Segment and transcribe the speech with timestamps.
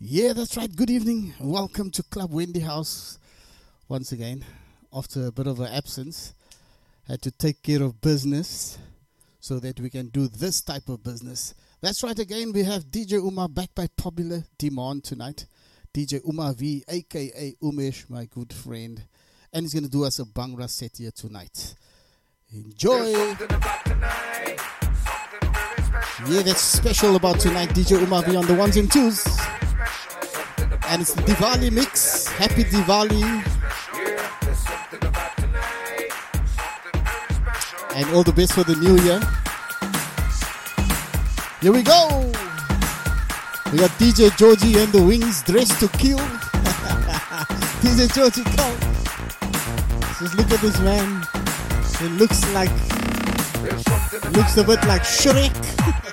[0.00, 0.72] Yeah, that's right.
[0.74, 1.34] Good evening.
[1.40, 3.18] Welcome to Club Wendy House
[3.88, 4.44] once again.
[4.94, 6.34] After a bit of an absence,
[7.08, 8.78] had to take care of business
[9.40, 11.52] so that we can do this type of business.
[11.80, 12.16] That's right.
[12.16, 15.46] Again, we have DJ Uma back by popular demand tonight.
[15.92, 19.02] DJ Umavee, aka Umesh, my good friend,
[19.52, 21.74] and he's gonna do us a Bhangra set here tonight.
[22.52, 23.34] Enjoy.
[26.28, 27.70] Yeah, that's special about tonight.
[27.70, 29.26] DJ Umavee on the ones and twos
[30.90, 32.28] and it's Diwali mix.
[32.28, 33.22] Happy Diwali.
[37.94, 39.20] And all the best for the new year.
[41.60, 42.32] Here we go.
[43.72, 46.18] We got DJ Georgie and the Wings dressed to kill.
[47.82, 48.78] DJ Georgie, come.
[50.18, 51.22] Just look at this man.
[52.00, 52.70] It looks like,
[54.32, 56.04] looks a bit like Shrek.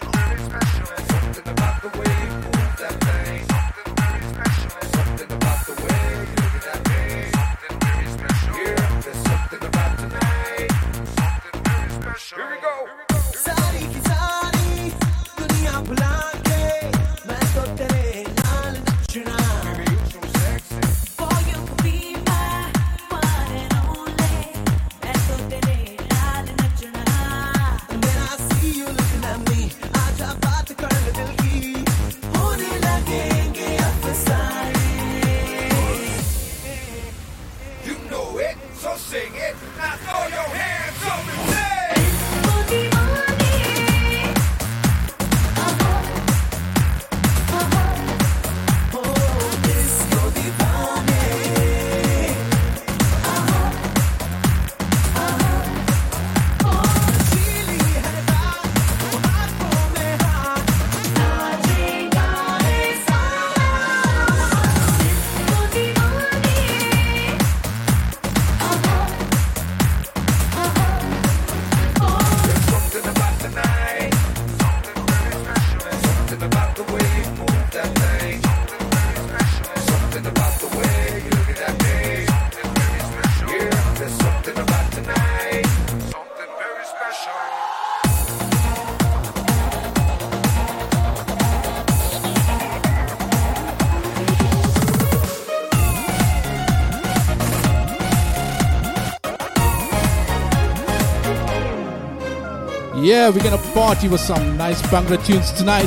[103.05, 105.85] Yeah, we're gonna party with some nice Bhangra tunes tonight.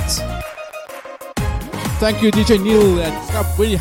[1.98, 3.74] Thank you, DJ Neil at Club Wendy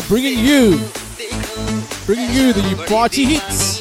[0.00, 0.80] Bringing you,
[2.06, 3.71] bringing you the party hits.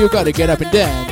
[0.00, 1.09] you gotta get up and dance.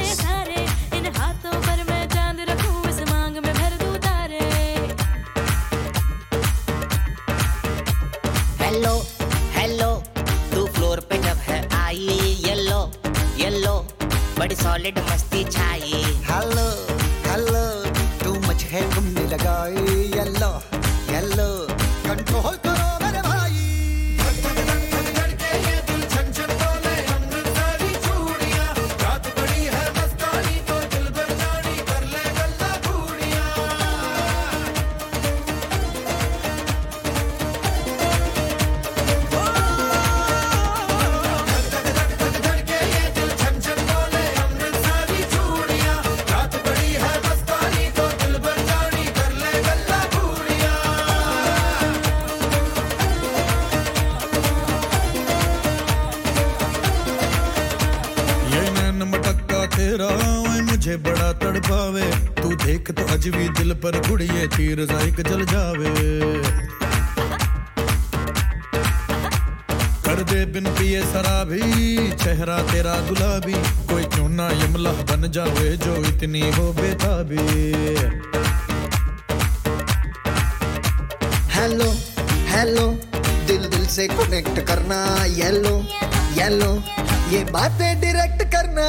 [87.31, 88.87] ये बातें direct करना।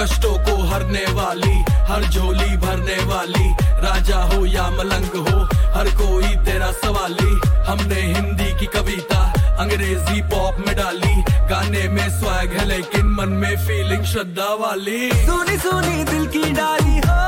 [0.00, 3.48] कष्टों को हरने वाली, हर झोली भरने वाली,
[3.82, 5.38] राजा हो या मलंग हो,
[5.74, 7.32] हर कोई तेरा सवाली।
[7.66, 9.27] हमने हिंदी की कविता
[9.58, 11.14] अंग्रेज़ी पॉप में डाली।
[11.50, 16.96] गाने में स्वैग है, लेकिन मन में फीलिंग श्रद्धा वाली। सोनी सोनी, दिल की डाली
[16.98, 17.18] हो।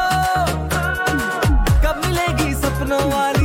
[1.84, 3.39] कब मिलेगी सपनों वाली?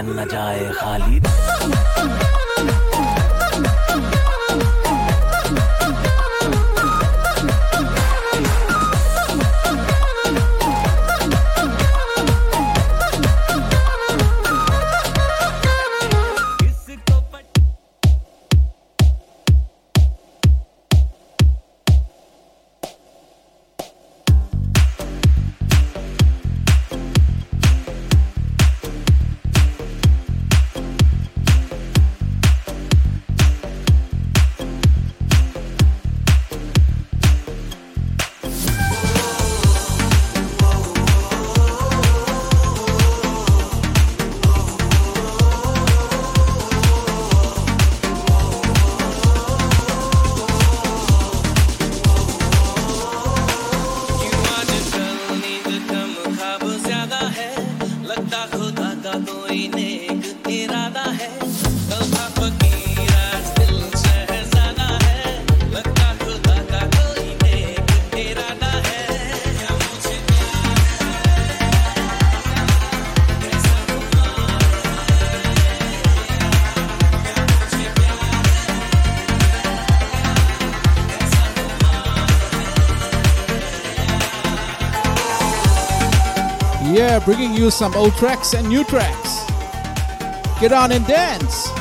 [0.00, 1.19] चल न जाए खाली
[87.00, 89.46] Yeah, bringing you some old tracks and new tracks.
[90.60, 91.79] Get on and dance.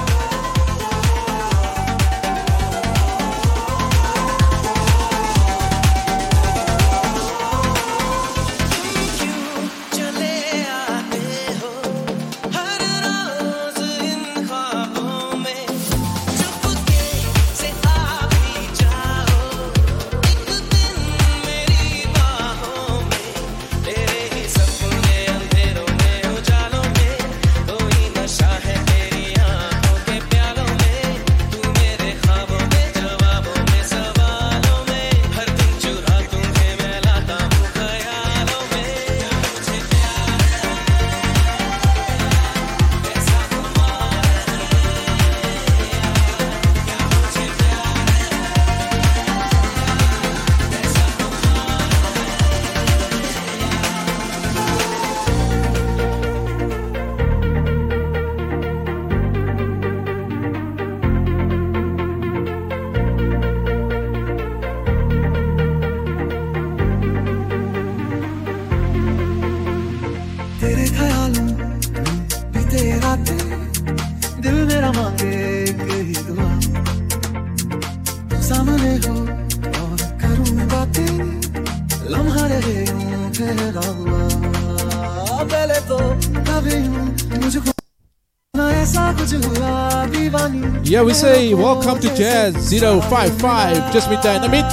[90.99, 94.69] Yeah, we say welcome to Jazz 055, just with Dynamite.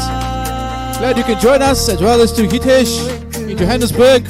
[0.99, 2.99] Glad you can join us as well as to Hitesh
[3.49, 4.25] in Johannesburg.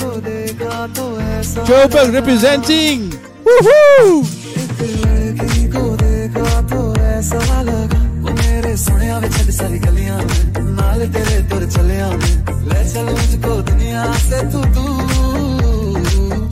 [1.64, 3.12] Joburg representing.
[3.46, 4.26] Woohoo!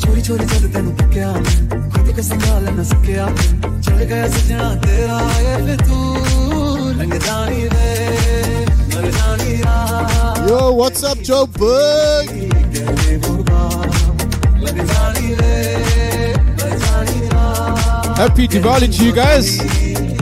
[0.01, 0.95] ਚੋਰੀ ਚੋਰੀ ਜਦ ਤੈਨੂੰ
[2.39, 3.29] ਨਾਲ ਨਾ ਸਕਿਆ
[4.05, 4.27] ਗਿਆ
[11.64, 12.28] bug.
[18.16, 20.13] Happy Diwali to you guys.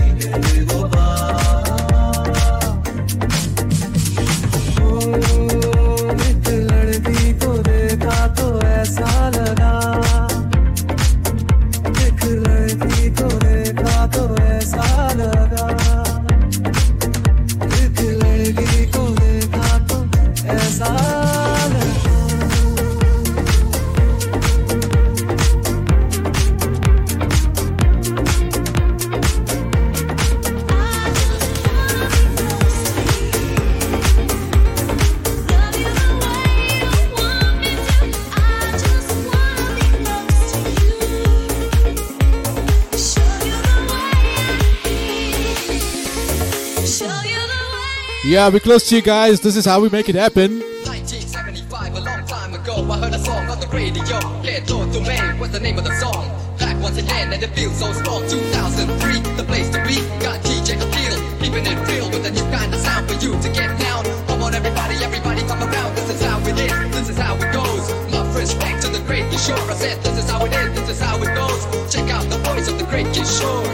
[48.32, 49.42] Yeah, we're close to you guys.
[49.42, 50.64] This is how we make it happen.
[50.88, 53.92] 1975, a long time ago, I heard a song on the radio.
[54.40, 56.32] Get to me, what's the name of the song?
[56.56, 58.24] Back once again, and it feels so strong.
[58.24, 60.00] 2003, the place to be.
[60.24, 61.12] Got DJ appeal,
[61.44, 64.00] keeping it real with a new kind of sound for you to get down.
[64.24, 65.92] Come on, everybody, everybody, come around.
[65.94, 67.84] This is how it is, this is how it goes.
[68.16, 69.60] My respect to the great Kishore.
[69.68, 71.68] I said, this is how it is, this is how it goes.
[71.92, 73.68] Check out the voice of the great Kishore.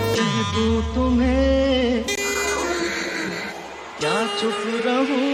[4.40, 5.27] 就自当。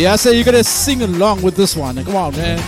[0.00, 2.02] Yeah, I say you gotta sing along with this one.
[2.02, 2.58] Come on, man.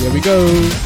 [0.00, 0.81] Here we go.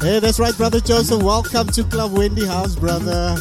[0.00, 1.24] Hey, that's right, brother Joseph.
[1.24, 3.34] Welcome to Club Wendy House, brother.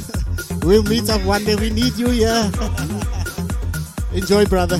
[0.62, 1.56] we'll meet up one day.
[1.56, 2.50] We need you here.
[4.12, 4.78] Enjoy, brother.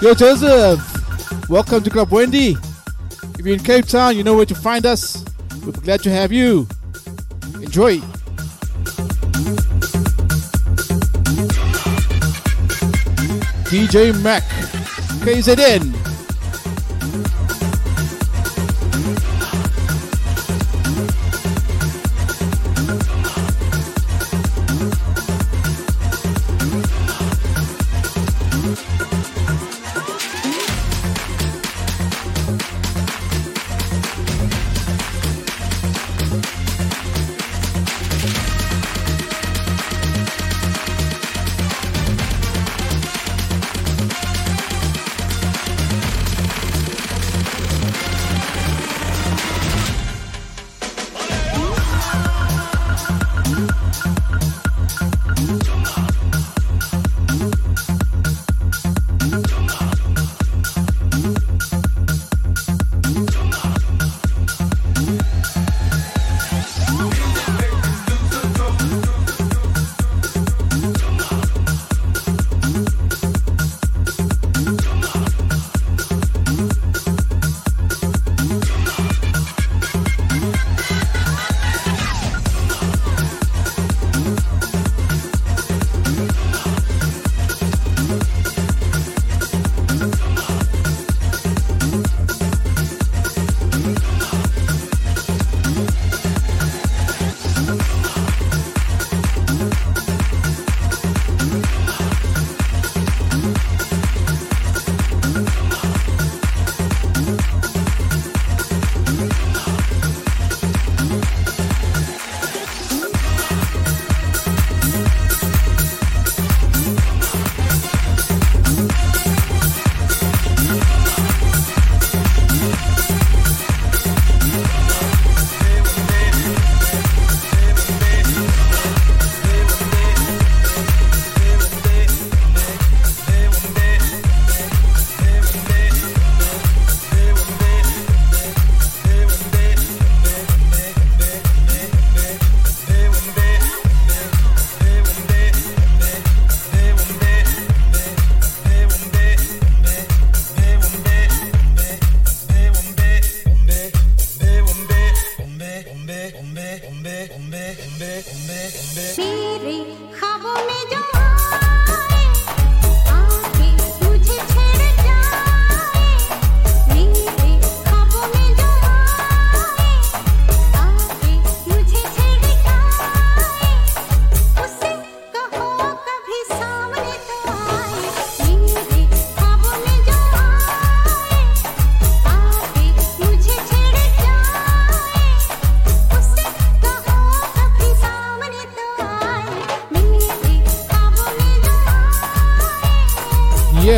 [0.00, 1.48] Yo, Joseph.
[1.48, 2.56] Welcome to Club Wendy.
[3.36, 5.24] If you're in Cape Town, you know where to find us.
[5.62, 6.68] We'll be glad to have you.
[7.60, 7.98] Enjoy.
[13.66, 14.44] DJ Mac,
[15.24, 15.95] KZN.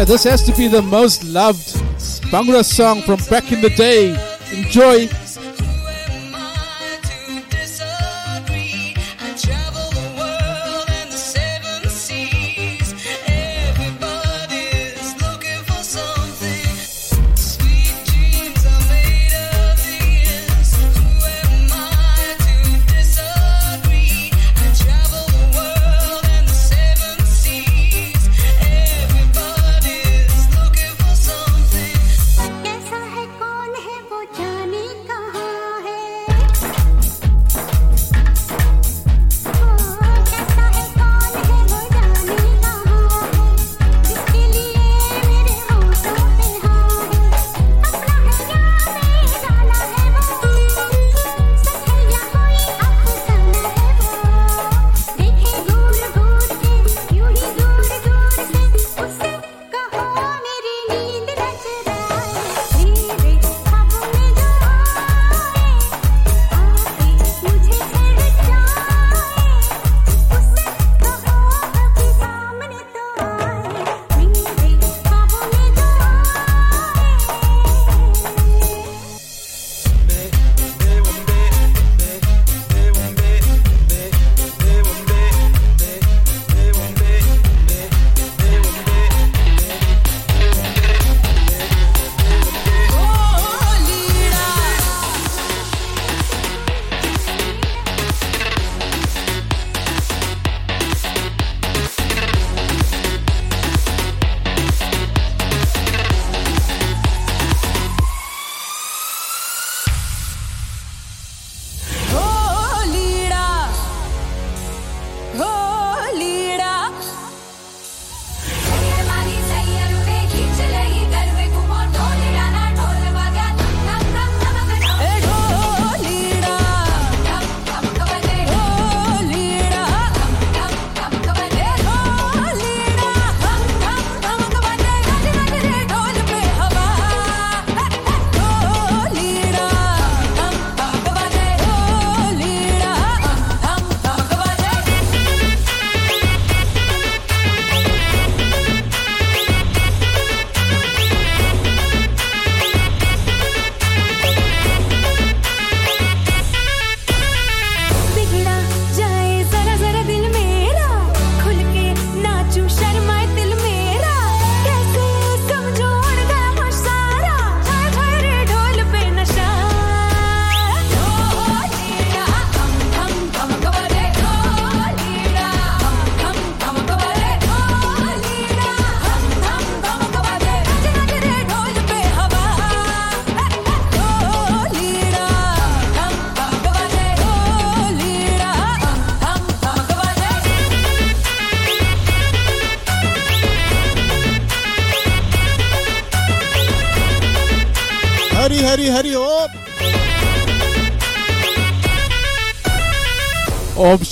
[0.09, 1.66] This has to be the most loved
[2.33, 4.16] Bhangra song from back in the day.
[4.53, 5.07] Enjoy.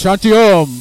[0.07, 0.76] Chantium.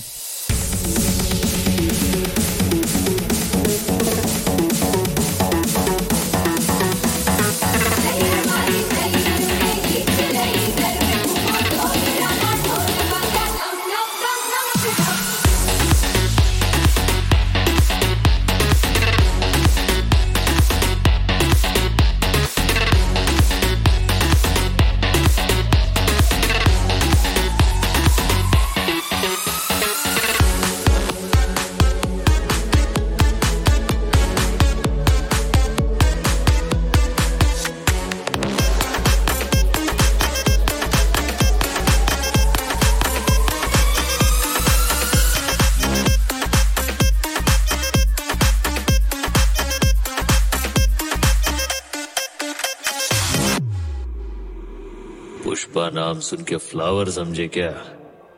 [55.96, 57.72] नाम सुन के flower समझे क्या?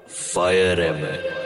[0.09, 1.36] Fire है मैं।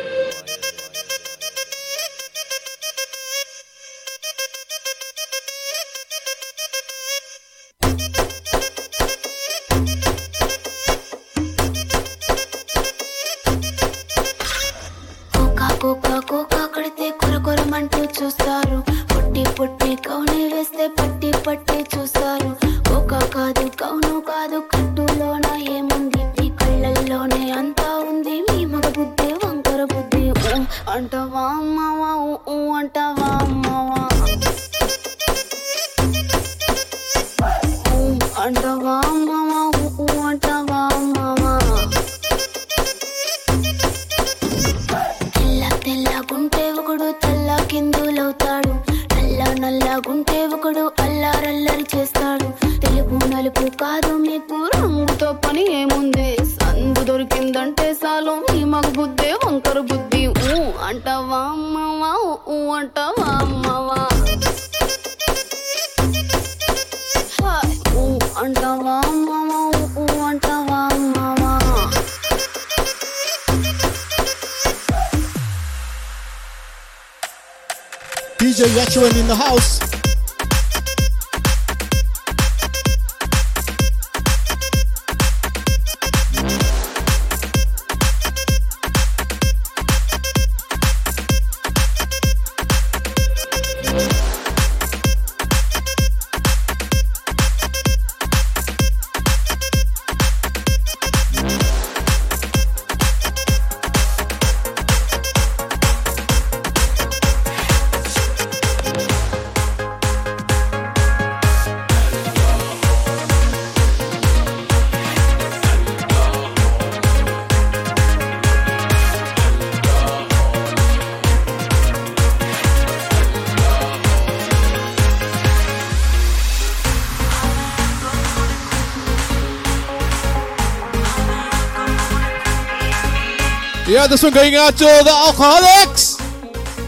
[133.92, 136.18] Yeah, this one going out to the alcoholics.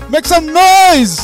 [0.10, 1.23] Make some noise.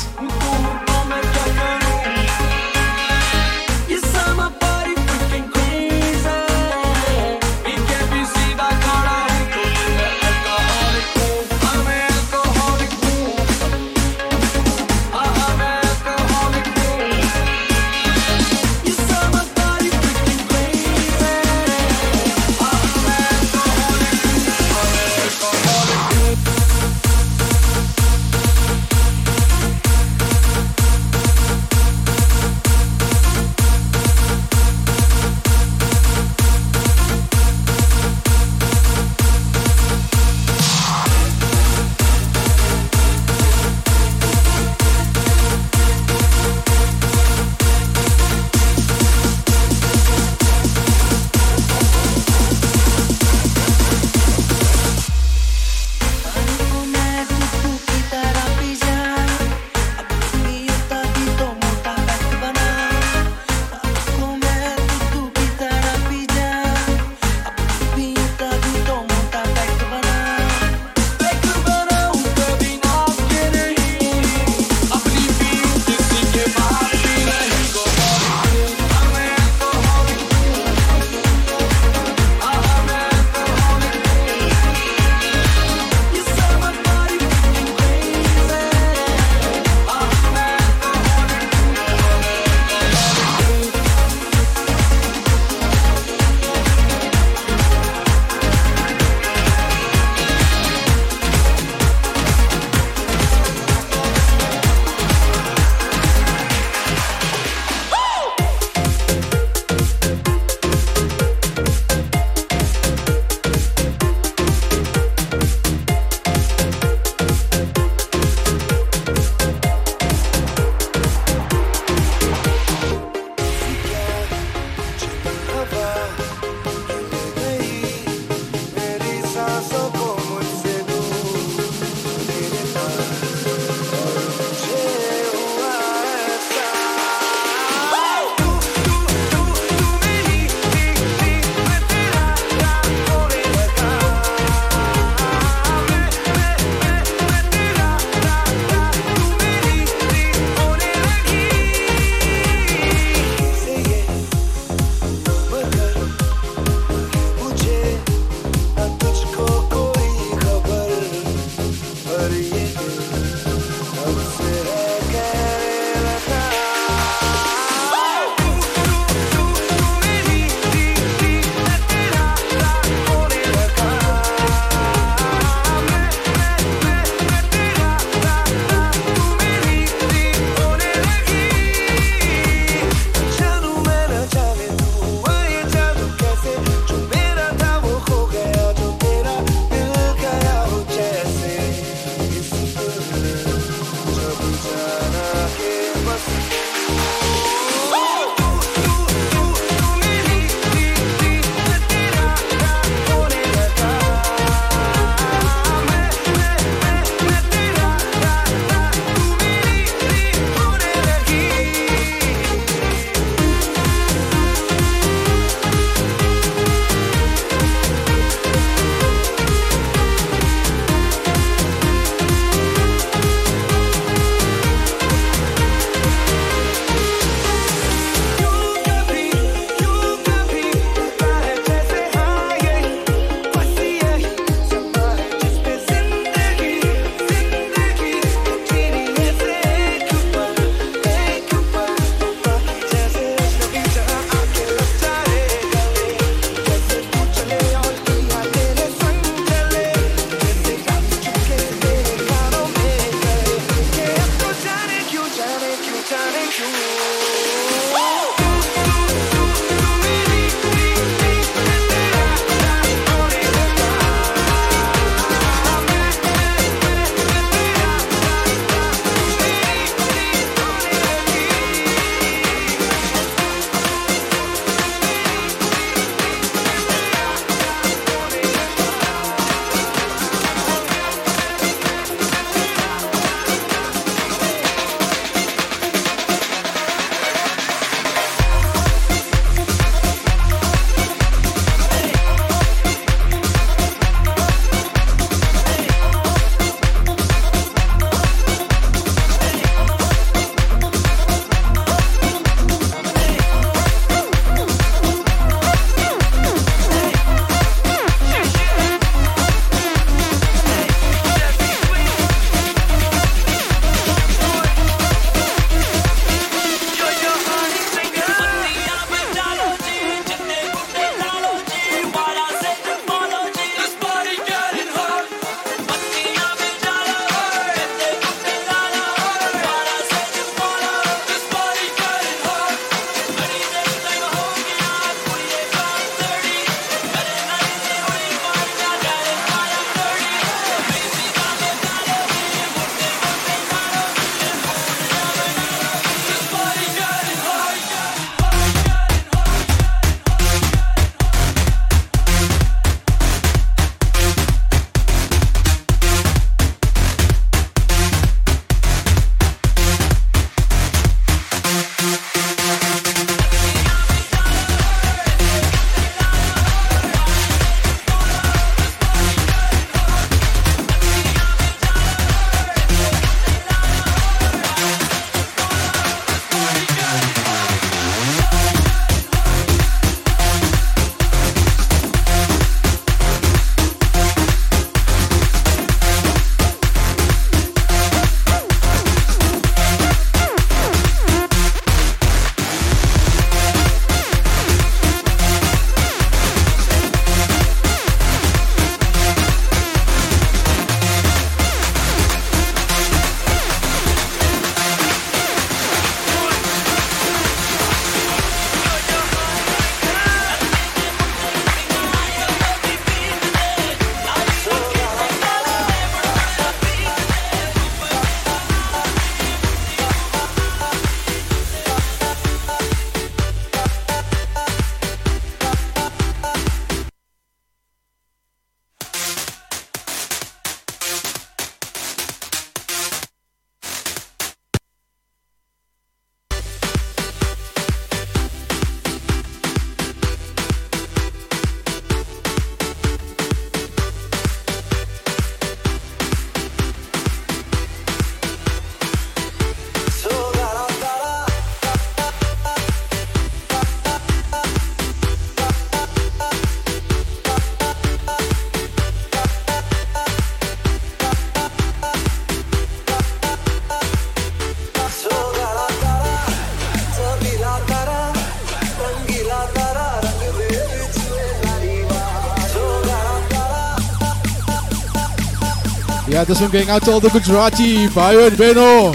[476.49, 479.13] This one going out to all the Gujarati, Bhayo and Beno.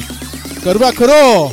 [0.62, 1.50] Garba karo.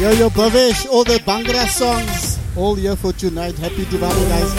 [0.00, 3.58] Yo, yo, Bhavesh, all the Bhangra songs, all here for tonight.
[3.58, 4.50] Happy Diwali, guys.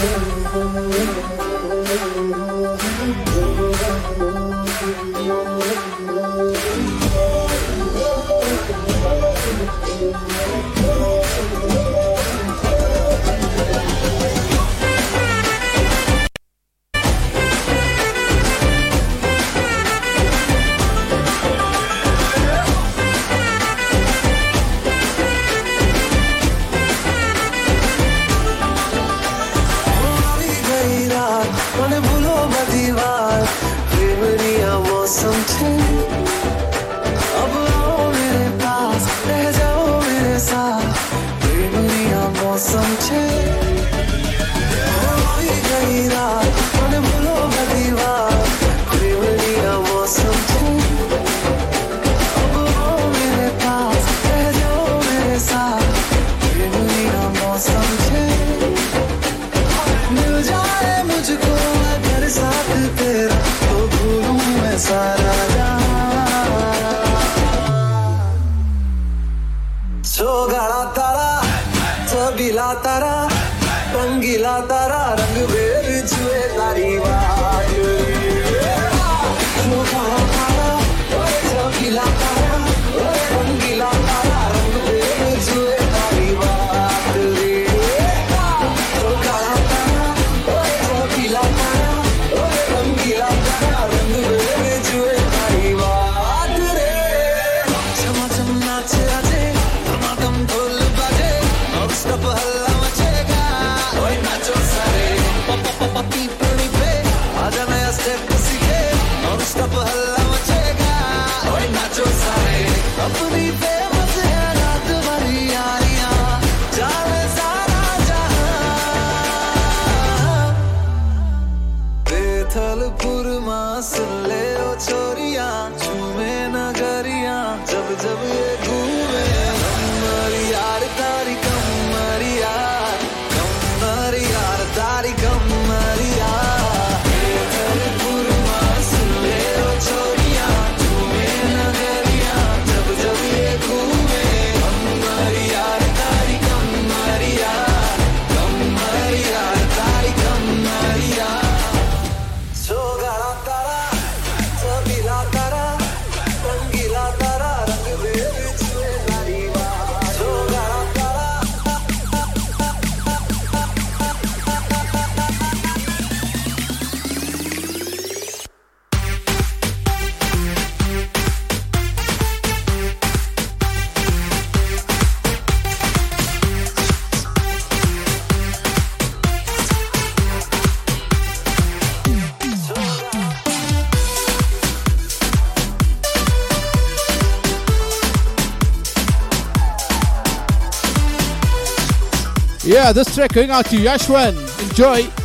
[192.85, 194.35] Yeah, this track going out to Yashwan.
[194.69, 195.24] Enjoy.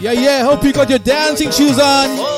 [0.00, 2.29] Yeah, yeah, hope you got your dancing shoes on.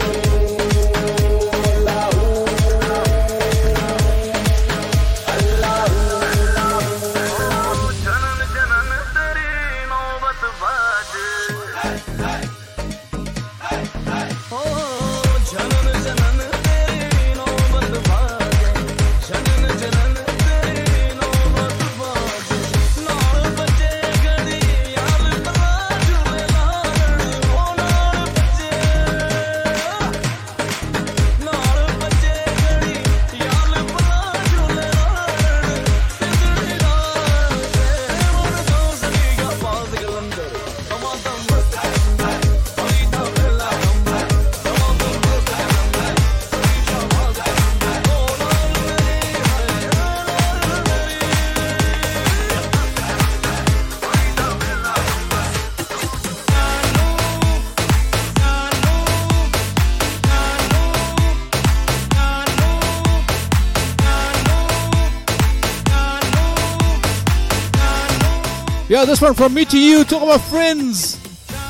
[69.06, 71.18] This one from me to you, to all my friends.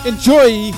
[0.05, 0.73] Enjoy.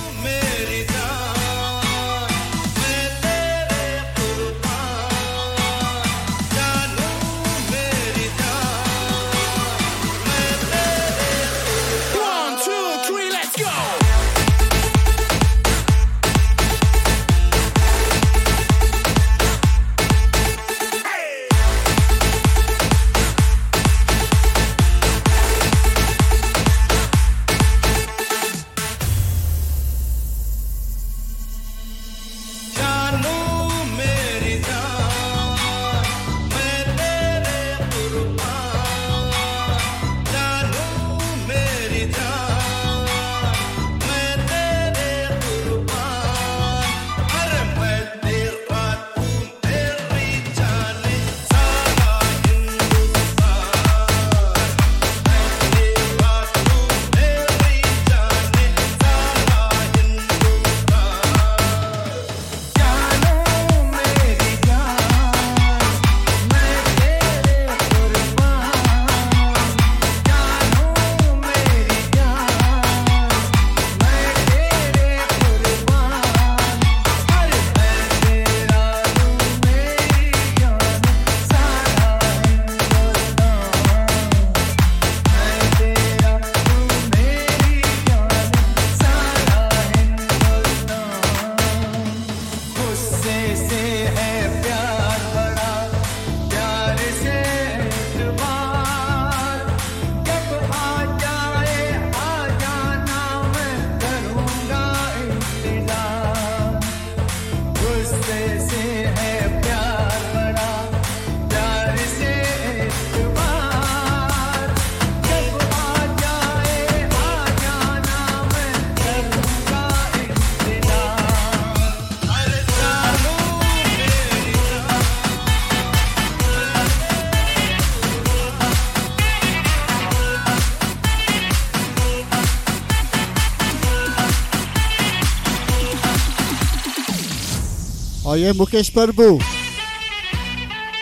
[138.33, 139.39] Oh yeah, Mukesh Prabhu.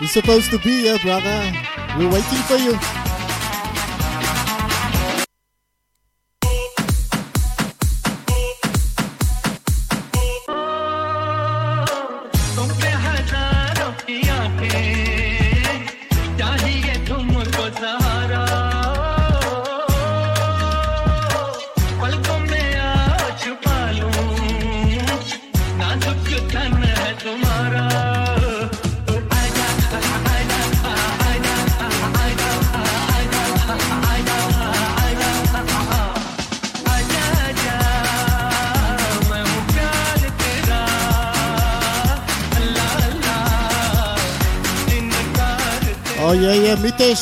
[0.00, 1.52] You're supposed to be here, brother.
[1.96, 2.99] We're waiting for you.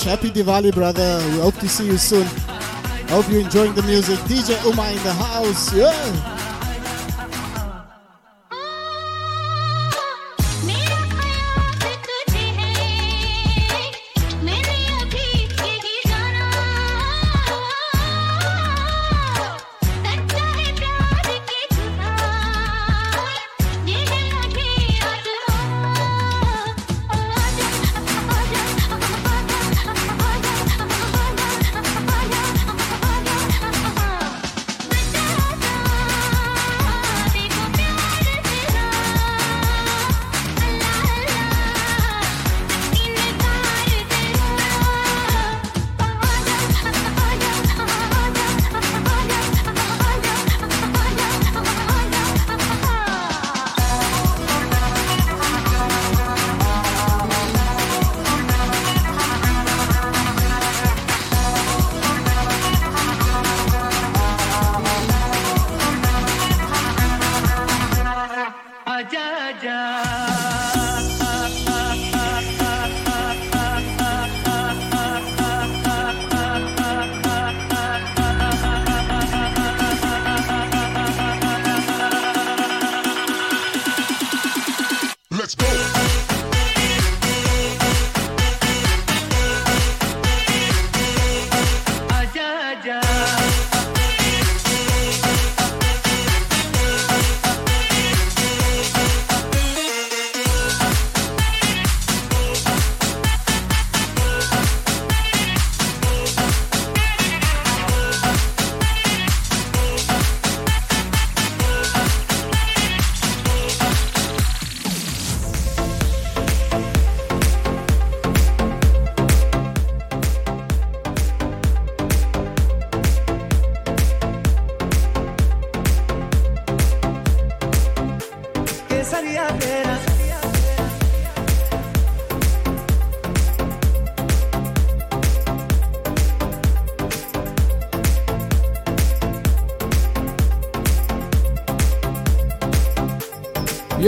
[0.09, 1.19] Happy Diwali, brother.
[1.33, 2.25] We hope to see you soon.
[3.09, 4.19] Hope you're enjoying the music.
[4.21, 5.71] DJ Uma in the house.
[5.75, 6.38] Yeah.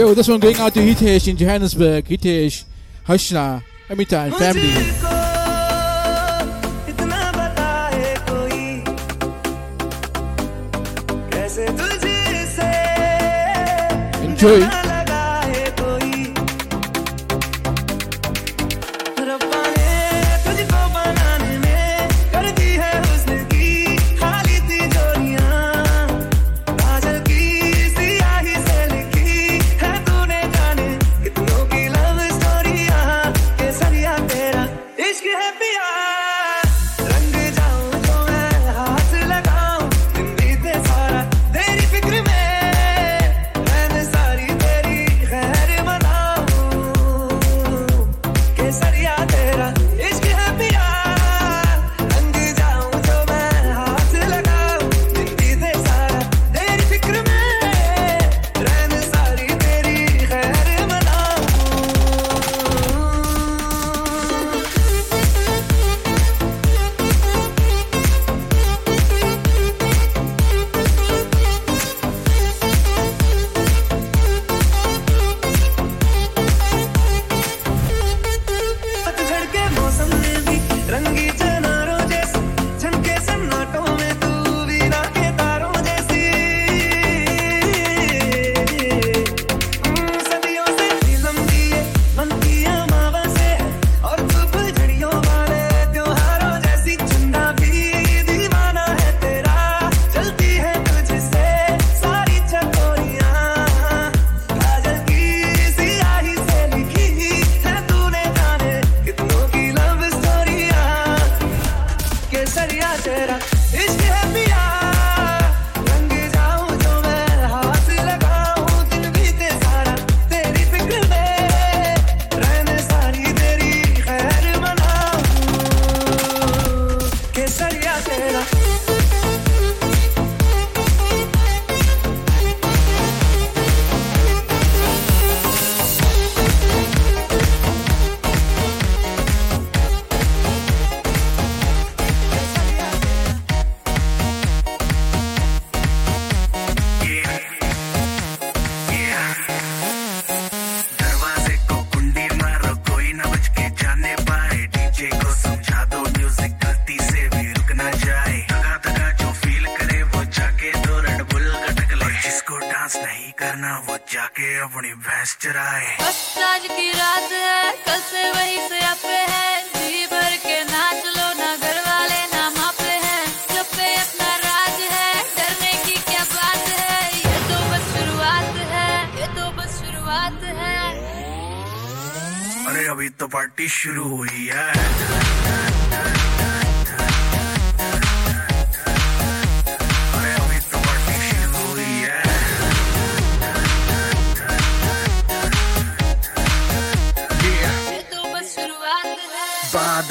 [0.01, 2.03] Yo, this one going out to Hitesh in Johannesburg.
[2.05, 2.63] Hitesh,
[3.05, 5.11] Hashna, Amitai, family.
[14.27, 14.90] enjoy.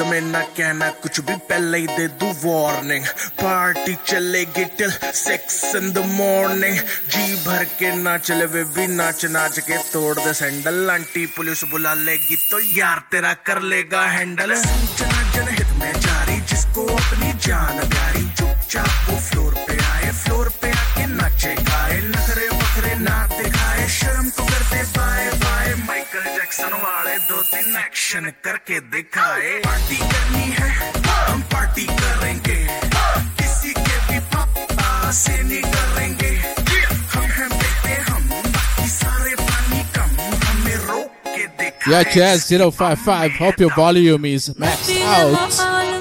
[0.03, 3.05] में ना कहना, कुछ भी पहले ही दे दू warning
[3.40, 6.76] party चलेगी till six in the morning
[7.11, 11.64] जी भर के ना चले वे भी नाच नाच के तोड़ दे सैंडल आंटी पुलिस
[11.70, 18.22] बुला लेगी तो यार तेरा कर लेगा हैंडल जनहित में जारी, जिसको अपनी जान प्यारी।
[18.30, 22.39] चुपचाप वो फ्लोर पे आए फ्लोर पे आके नाचे गाए। नखरे
[26.61, 30.68] जैक्सन वाले दो तीन एक्शन करके दिखाए। पार्टी करनी है
[31.28, 32.56] हम पार्टी करेंगे।
[33.40, 36.32] किसी के भी पापा से नहीं करेंगे
[37.14, 40.12] हम हैं बेटे हम बाकी सारे पानी कम।
[40.44, 43.40] हमें रोक के दिखाए। Yeah, Jazz 055.
[43.40, 45.99] Hope your volume is maxed out.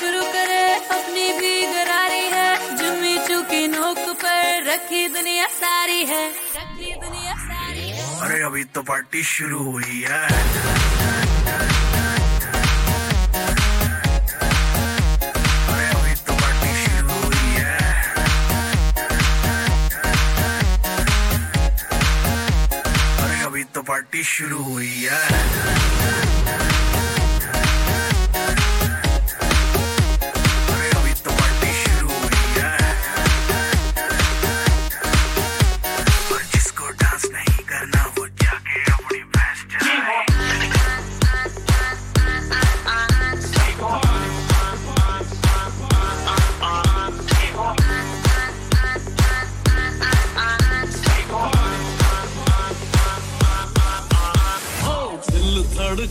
[0.00, 6.94] शुरू करे अपनी भी गरारी है। जुम्मी चुकी नोक पर रखी दुनिया सारी है। रखी
[6.94, 10.28] दुनिया सारी है। अरे, अभी तो पार्टी शुरू हुई है।
[23.74, 25.89] तो पार्टी शुरू हुई है।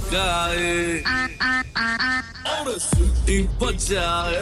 [0.09, 1.01] धड़काए
[2.49, 4.37] और सीटी बजाए।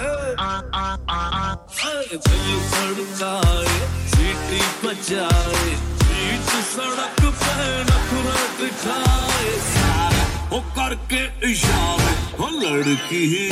[1.79, 3.75] है, दिल धड़काए
[4.07, 5.67] सीटी बजाए
[6.03, 9.51] बीच सड़क पे नखरा दिखाए।
[10.51, 13.45] वो करके इशारे वो लड़की ही।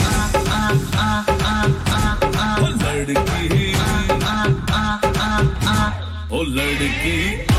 [2.86, 3.74] लड़की
[6.30, 7.55] वो लड़की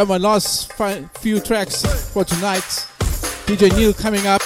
[0.00, 2.62] Yeah, my last fi- few tracks for tonight.
[3.44, 4.40] DJ Neil coming up.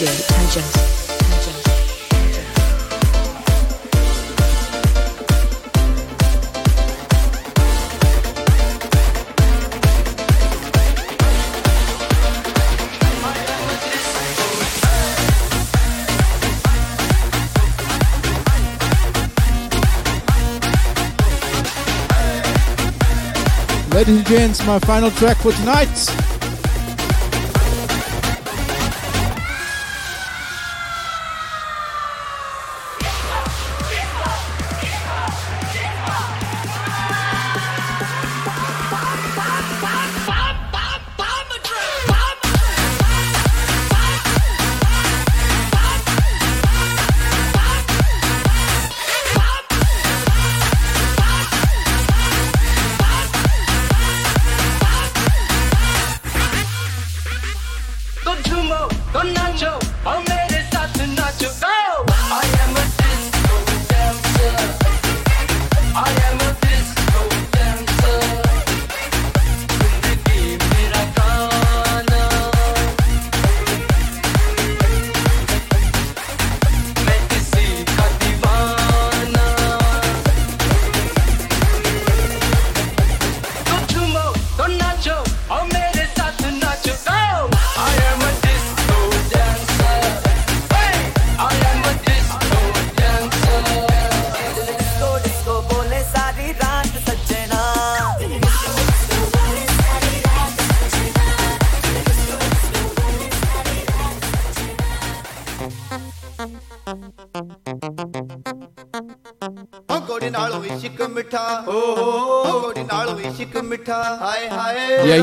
[0.00, 0.30] Ladies
[24.16, 26.29] and gents, my final track for tonight.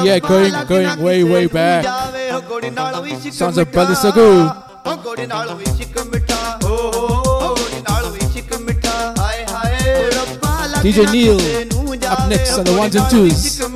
[0.07, 1.83] yeah, going going way way back.
[3.33, 4.47] Sounds of Bally Sagoo.
[10.83, 11.37] DJ Neil
[12.05, 13.66] up next on the ones and twos.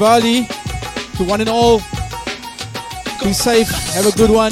[0.00, 0.48] Diwali
[1.18, 1.80] to one and all.
[3.22, 3.68] Be safe.
[3.92, 4.50] Have a good one.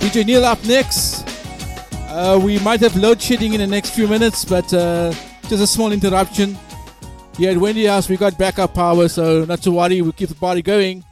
[0.00, 1.24] DJ Neil up next.
[2.10, 5.14] Uh, we might have load shedding in the next few minutes, but uh,
[5.48, 6.58] just a small interruption.
[7.38, 10.02] Here at Wendy House, we got backup power, so not to worry.
[10.02, 11.04] We'll keep the party going.